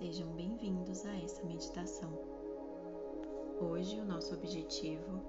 [0.00, 2.10] Sejam bem-vindos a essa meditação.
[3.60, 5.20] Hoje o nosso objetivo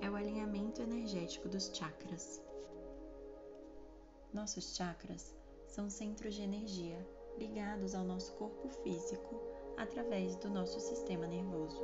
[0.00, 2.40] é o alinhamento energético dos chakras.
[4.32, 5.34] Nossos chakras
[5.66, 7.04] são centros de energia
[7.38, 9.34] ligados ao nosso corpo físico
[9.76, 11.82] através do nosso sistema nervoso.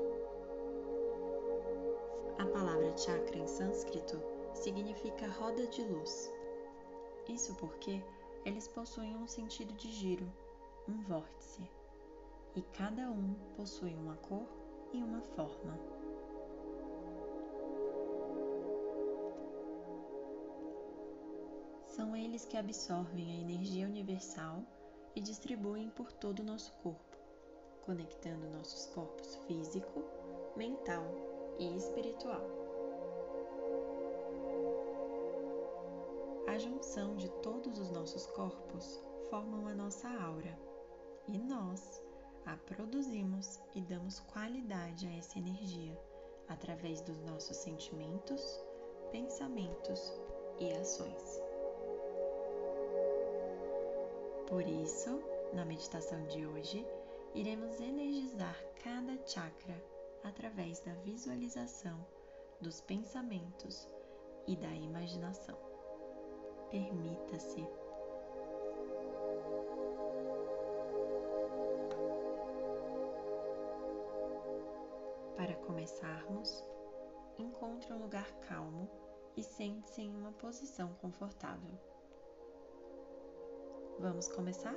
[2.38, 4.22] A palavra chakra em sânscrito
[4.54, 6.32] significa roda de luz.
[7.28, 8.00] Isso porque
[8.44, 10.32] eles possuem um sentido de giro,
[10.88, 11.68] um vórtice
[12.56, 14.46] e cada um possui uma cor
[14.92, 15.78] e uma forma.
[21.84, 24.62] São eles que absorvem a energia universal
[25.14, 27.16] e distribuem por todo o nosso corpo,
[27.84, 30.02] conectando nossos corpos físico,
[30.56, 31.04] mental
[31.58, 32.42] e espiritual.
[36.48, 40.58] A junção de todos os nossos corpos formam a nossa aura
[41.28, 42.05] e nós
[42.46, 45.98] a produzimos e damos qualidade a essa energia
[46.48, 48.64] através dos nossos sentimentos,
[49.10, 50.12] pensamentos
[50.60, 51.42] e ações.
[54.46, 55.20] Por isso,
[55.52, 56.86] na meditação de hoje,
[57.34, 59.82] iremos energizar cada chakra
[60.22, 62.06] através da visualização,
[62.60, 63.88] dos pensamentos
[64.46, 65.58] e da imaginação.
[66.70, 67.66] Permita-se
[75.66, 76.64] começarmos,
[77.38, 78.88] encontre um lugar calmo
[79.36, 81.78] e sente-se em uma posição confortável.
[83.98, 84.76] Vamos começar?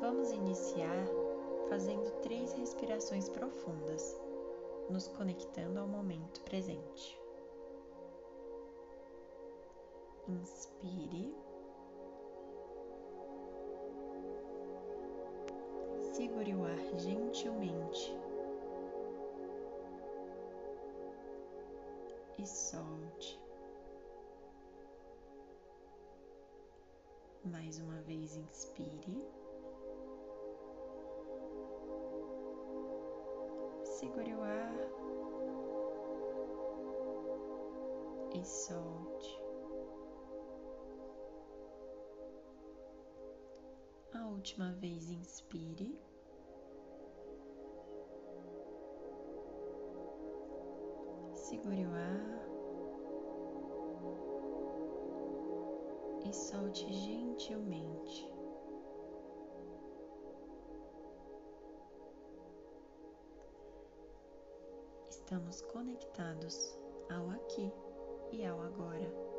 [0.00, 1.06] Vamos iniciar
[1.68, 4.20] fazendo três respirações profundas,
[4.90, 7.18] nos conectando ao momento presente.
[10.28, 11.34] Inspire.
[16.12, 18.14] Segure o ar gentilmente
[22.38, 23.40] e solte.
[27.42, 29.24] Mais uma vez, inspire.
[33.82, 34.74] Segure o ar
[38.34, 39.11] e solte.
[44.32, 45.98] Última vez, inspire.
[51.34, 52.42] Segure o ar
[56.24, 58.32] e solte gentilmente.
[65.08, 66.78] Estamos conectados
[67.10, 67.72] ao aqui
[68.32, 69.31] e ao agora.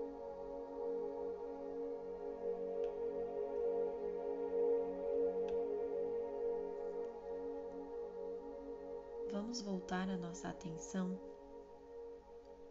[9.33, 11.19] Vamos voltar a nossa atenção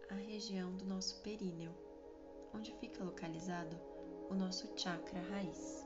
[0.08, 1.74] a região do nosso períneo,
[2.54, 3.76] onde fica localizado
[4.30, 5.84] o nosso chakra raiz.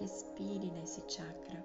[0.00, 1.64] Respire nesse chakra.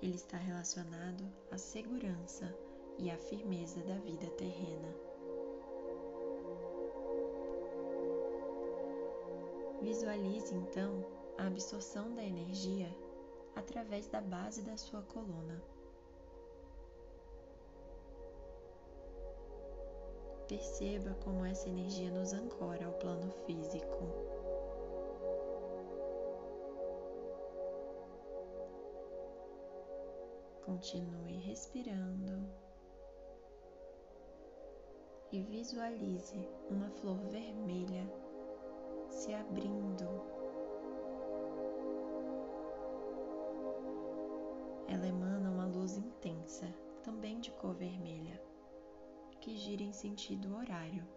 [0.00, 2.56] Ele está relacionado à segurança
[2.96, 5.13] e à firmeza da vida terrena.
[9.84, 11.04] Visualize então
[11.36, 12.88] a absorção da energia
[13.54, 15.62] através da base da sua coluna.
[20.48, 24.08] Perceba como essa energia nos ancora ao plano físico.
[30.64, 32.48] Continue respirando
[35.30, 38.10] e visualize uma flor vermelha
[39.24, 40.04] se abrindo
[44.86, 46.66] Ela emana uma luz intensa,
[47.02, 48.38] também de cor vermelha,
[49.40, 51.08] que gira em sentido horário.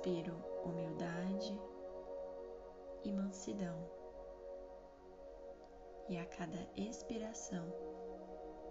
[0.00, 1.60] Inspiro humildade
[3.04, 3.76] e mansidão,
[6.08, 7.66] e a cada expiração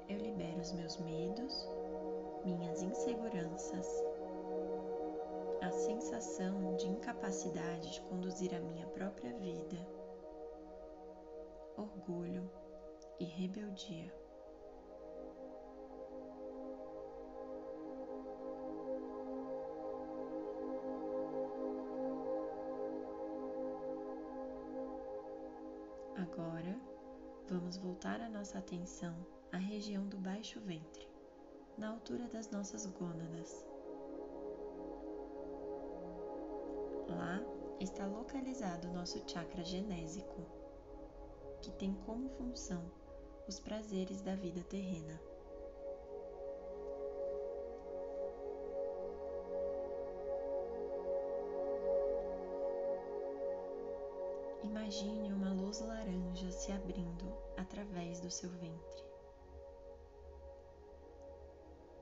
[0.07, 1.69] eu libero os meus medos,
[2.43, 3.87] minhas inseguranças
[5.61, 9.77] a sensação de incapacidade de conduzir a minha própria vida,
[11.77, 12.49] orgulho
[13.19, 14.18] e rebeldia.
[27.69, 29.15] Vamos voltar a nossa atenção
[29.51, 31.07] à região do baixo ventre,
[31.77, 33.63] na altura das nossas gônadas.
[37.07, 37.39] Lá
[37.79, 40.43] está localizado o nosso chakra genésico,
[41.61, 42.83] que tem como função
[43.47, 45.21] os prazeres da vida terrena.
[54.63, 55.38] Imagine uma
[55.69, 59.03] luz laranja se abrindo através do seu ventre.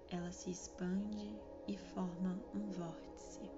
[0.10, 1.38] Ela se expande
[1.68, 3.52] e forma um vórtice.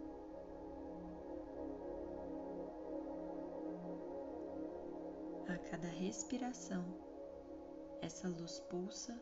[5.48, 6.84] A cada respiração,
[8.02, 9.16] essa luz pulsa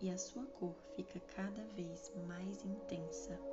[0.00, 3.51] e a sua cor fica cada vez mais intensa.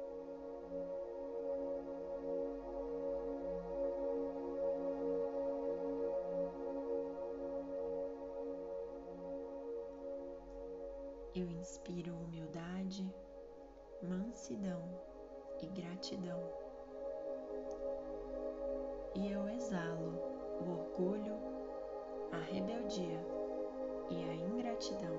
[11.40, 13.10] Eu inspiro humildade,
[14.04, 14.84] mansidão
[15.62, 16.38] e gratidão.
[19.16, 20.20] E eu exalo
[20.60, 21.34] o orgulho,
[22.34, 23.22] a rebeldia
[24.10, 25.18] e a ingratidão.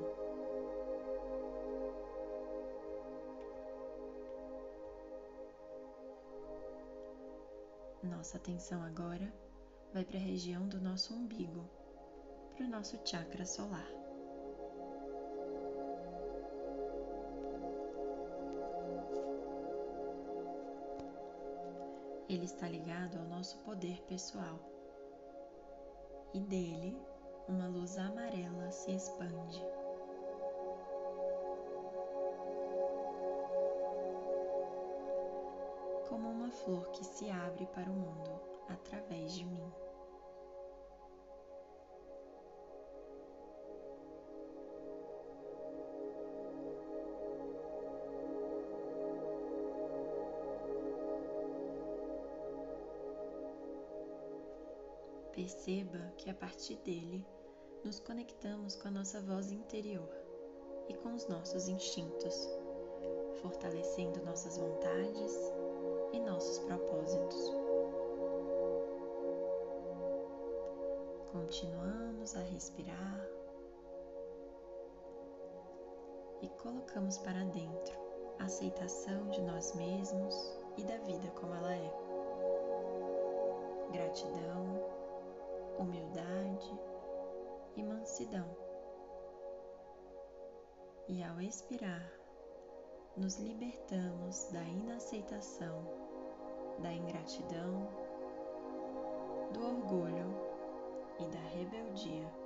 [8.02, 9.32] Nossa atenção agora
[9.94, 11.64] vai para a região do nosso umbigo,
[12.54, 13.99] para o nosso chakra solar.
[22.30, 24.60] Ele está ligado ao nosso poder pessoal.
[26.32, 26.96] E dele,
[27.48, 29.60] uma luz amarela se expande.
[36.08, 38.99] Como uma flor que se abre para o mundo através
[55.40, 57.26] Perceba que a partir dele
[57.82, 60.06] nos conectamos com a nossa voz interior
[60.86, 62.46] e com os nossos instintos,
[63.40, 65.32] fortalecendo nossas vontades
[66.12, 67.50] e nossos propósitos.
[71.32, 73.26] Continuamos a respirar
[76.42, 77.98] e colocamos para dentro
[78.38, 80.34] a aceitação de nós mesmos
[80.76, 81.92] e da vida como ela é.
[83.90, 84.89] Gratidão
[85.80, 86.78] humildade
[87.74, 88.46] e mansidão.
[91.08, 92.12] E ao expirar,
[93.16, 95.82] nos libertamos da inaceitação,
[96.80, 97.88] da ingratidão,
[99.52, 100.34] do orgulho
[101.18, 102.39] e da rebeldia.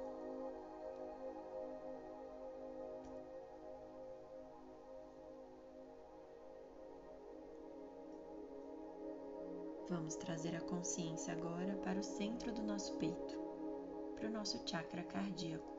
[9.89, 13.39] Vamos trazer a consciência agora para o centro do nosso peito,
[14.17, 15.75] para o nosso chakra cardíaco.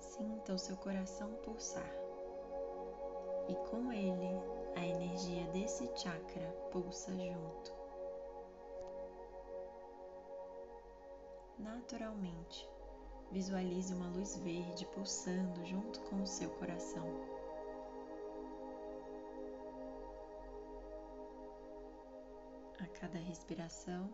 [0.00, 1.90] Sinta o seu coração pulsar
[3.48, 7.72] e com ele a energia desse chakra pulsa junto.
[11.58, 12.68] Naturalmente,
[13.30, 17.33] visualize uma luz verde pulsando junto com o seu coração.
[23.04, 24.10] Cada respiração,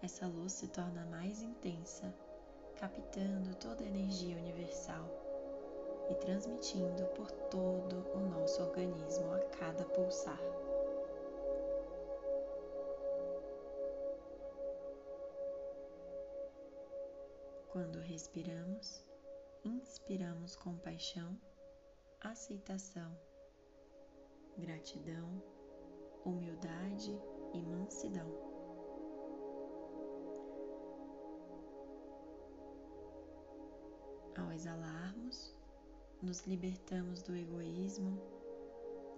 [0.00, 2.10] essa luz se torna mais intensa,
[2.74, 5.04] captando toda a energia universal
[6.08, 10.40] e transmitindo por todo o nosso organismo a cada pulsar.
[17.68, 19.04] Quando respiramos,
[19.62, 21.38] inspiramos compaixão,
[22.22, 23.14] aceitação,
[24.56, 25.42] gratidão,
[26.24, 27.20] humildade
[27.54, 28.26] e mansidão.
[34.36, 35.54] Ao exalarmos,
[36.20, 38.20] nos libertamos do egoísmo,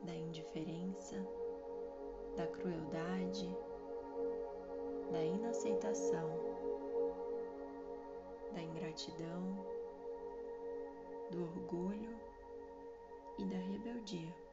[0.04, 1.16] da indiferença,
[2.36, 3.48] da crueldade,
[5.10, 6.28] da inaceitação,
[8.52, 9.56] da ingratidão,
[11.30, 12.14] do orgulho
[13.38, 14.45] e da rebeldia.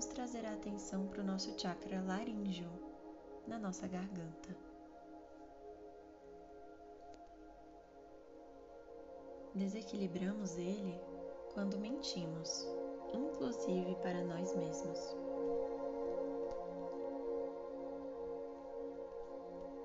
[0.00, 2.70] Vamos trazer a atenção para o nosso chakra laríngeo,
[3.46, 4.56] na nossa garganta.
[9.54, 10.98] Desequilibramos ele
[11.52, 12.66] quando mentimos,
[13.12, 15.14] inclusive para nós mesmos.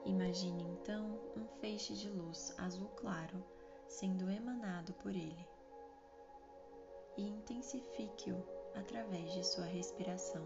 [0.05, 3.43] Imagine então um feixe de luz azul claro
[3.85, 5.45] sendo emanado por ele
[7.17, 10.45] e intensifique-o através de sua respiração.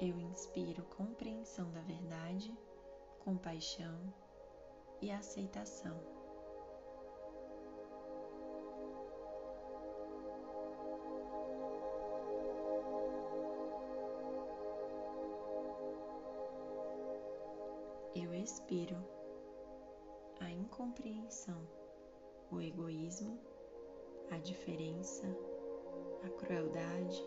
[0.00, 2.56] Eu inspiro compreensão da verdade,
[3.22, 4.14] compaixão
[5.02, 6.19] e aceitação.
[18.40, 18.96] Eu expiro
[20.40, 21.60] a incompreensão,
[22.50, 23.38] o egoísmo,
[24.30, 25.26] a diferença,
[26.24, 27.22] a crueldade,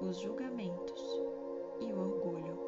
[0.00, 1.00] os julgamentos
[1.78, 2.58] e o orgulho.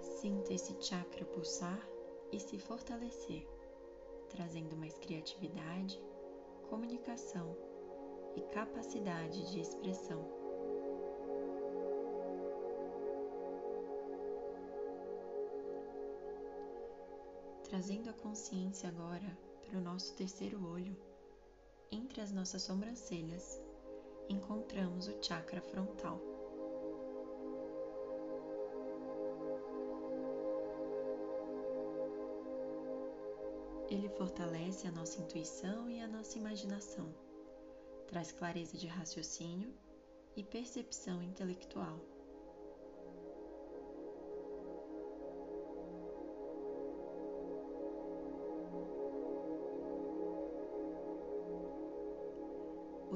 [0.00, 1.86] Sinta esse chakra pulsar
[2.32, 3.46] e se fortalecer,
[4.30, 6.02] trazendo mais criatividade,
[6.70, 7.54] comunicação
[8.34, 10.41] e capacidade de expressão.
[17.72, 20.94] Trazendo a consciência agora para o nosso terceiro olho
[21.90, 23.58] entre as nossas sobrancelhas,
[24.28, 26.20] encontramos o chakra frontal.
[33.88, 37.08] Ele fortalece a nossa intuição e a nossa imaginação,
[38.06, 39.72] traz clareza de raciocínio
[40.36, 41.98] e percepção intelectual.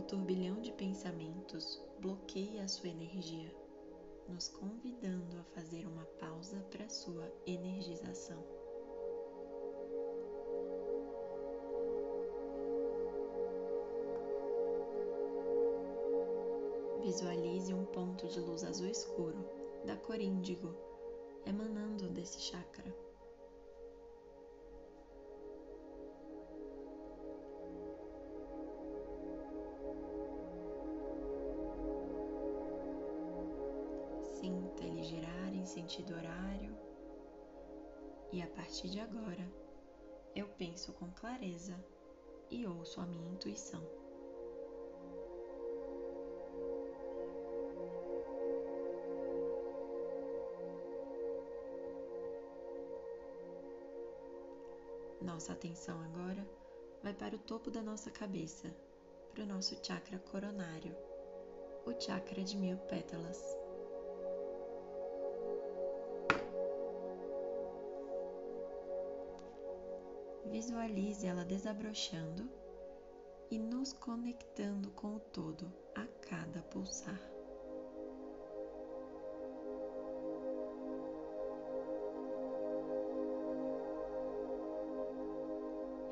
[0.06, 3.52] Turbilhão de pensamentos bloqueia a sua energia,
[4.28, 8.38] nos convidando a fazer uma pausa para sua energização.
[17.02, 19.44] Visualize um ponto de luz azul escuro,
[19.84, 20.72] da cor índigo,
[21.44, 23.05] emanando desse chakra.
[35.86, 36.76] Sentido horário
[38.32, 39.48] e a partir de agora
[40.34, 41.78] eu penso com clareza
[42.50, 43.80] e ouço a minha intuição.
[55.22, 56.44] Nossa atenção agora
[57.00, 58.74] vai para o topo da nossa cabeça,
[59.32, 60.96] para o nosso chakra coronário,
[61.86, 63.65] o chakra de mil pétalas.
[70.56, 72.50] Visualize ela desabrochando
[73.50, 77.20] e nos conectando com o todo a cada pulsar.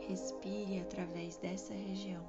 [0.01, 2.23] Respire através dessa região.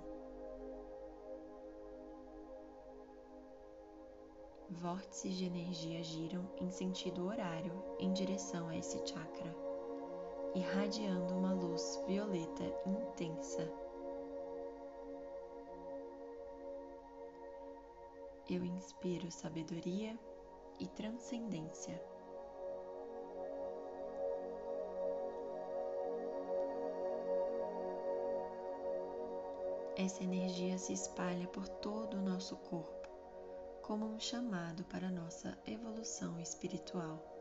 [4.69, 9.64] Vórtices de energia giram em sentido horário em direção a esse chakra
[10.55, 13.69] irradiando uma luz violeta intensa.
[18.49, 20.17] Eu inspiro sabedoria
[20.79, 22.01] e transcendência.
[29.97, 33.09] Essa energia se espalha por todo o nosso corpo,
[33.81, 37.34] como um chamado para nossa evolução espiritual.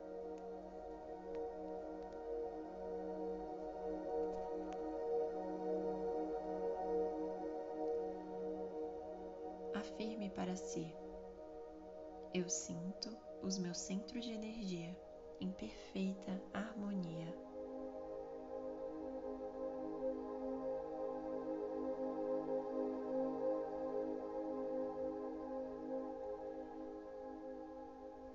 [12.44, 13.08] Eu sinto
[13.42, 14.94] os meus centros de energia
[15.40, 17.34] em perfeita harmonia.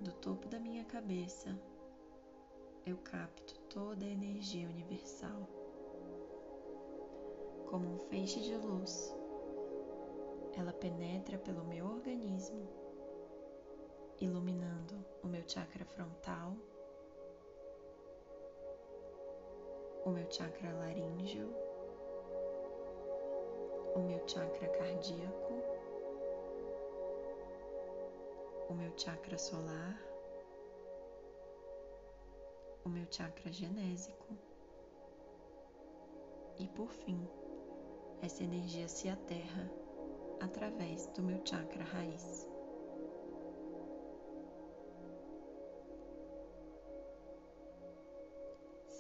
[0.02, 1.56] Do topo da minha cabeça,
[2.88, 5.48] eu capto toda a energia universal
[7.70, 9.16] como um feixe de luz.
[10.58, 12.79] Ela penetra pelo meu organismo,
[14.20, 16.56] iluminando o meu chakra frontal,
[20.06, 21.54] o meu chakra laríngeo,
[23.96, 25.54] o meu chakra cardíaco,
[28.70, 30.02] o meu chakra solar,
[32.84, 34.38] o meu chakra genésico
[36.60, 37.26] e por fim,
[38.22, 39.72] essa energia se aterra
[40.42, 42.49] através do meu chakra raiz.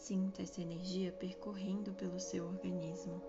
[0.09, 3.21] Sinta essa energia percorrendo pelo seu organismo.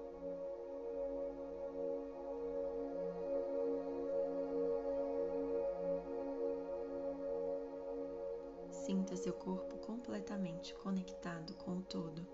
[8.70, 12.26] Sinta seu corpo completamente conectado com o todo,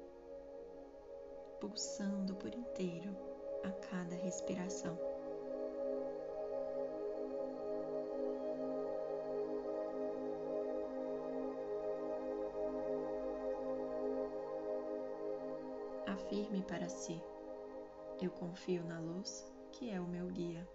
[1.61, 3.17] pulsando por inteiro
[3.65, 5.06] a cada respiração.
[16.27, 17.23] Afirme para si:
[18.21, 20.69] Eu confio na luz que é o meu guia.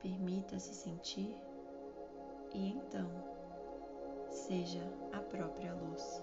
[0.00, 1.36] Permita-se sentir
[2.54, 3.10] e então
[4.30, 4.80] seja
[5.12, 6.22] a própria luz.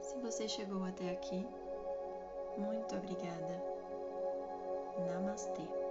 [0.00, 1.44] Se você chegou até aqui,
[2.56, 3.73] muito obrigada.
[4.98, 5.83] Namastê.